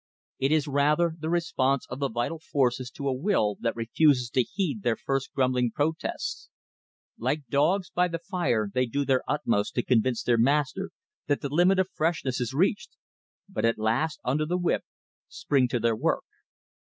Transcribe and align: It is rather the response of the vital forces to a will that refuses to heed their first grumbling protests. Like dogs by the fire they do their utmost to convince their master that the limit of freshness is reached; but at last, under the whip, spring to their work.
It 0.39 0.51
is 0.51 0.67
rather 0.67 1.13
the 1.19 1.29
response 1.29 1.85
of 1.87 1.99
the 1.99 2.09
vital 2.09 2.39
forces 2.39 2.89
to 2.89 3.07
a 3.07 3.13
will 3.13 3.57
that 3.61 3.75
refuses 3.75 4.31
to 4.31 4.41
heed 4.41 4.81
their 4.81 4.95
first 4.95 5.31
grumbling 5.31 5.69
protests. 5.69 6.49
Like 7.19 7.43
dogs 7.49 7.91
by 7.91 8.07
the 8.07 8.17
fire 8.17 8.67
they 8.73 8.87
do 8.87 9.05
their 9.05 9.21
utmost 9.29 9.75
to 9.75 9.83
convince 9.85 10.23
their 10.23 10.39
master 10.39 10.89
that 11.27 11.41
the 11.41 11.49
limit 11.53 11.77
of 11.77 11.87
freshness 11.93 12.41
is 12.41 12.51
reached; 12.51 12.97
but 13.47 13.63
at 13.63 13.77
last, 13.77 14.19
under 14.25 14.47
the 14.47 14.57
whip, 14.57 14.81
spring 15.29 15.67
to 15.67 15.79
their 15.79 15.95
work. 15.95 16.23